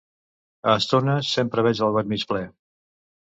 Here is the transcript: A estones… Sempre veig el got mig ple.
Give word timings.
A 0.69 0.73
estones… 0.83 1.29
Sempre 1.37 1.65
veig 1.67 1.83
el 1.89 1.93
got 1.99 2.09
mig 2.15 2.27
ple. 2.31 2.41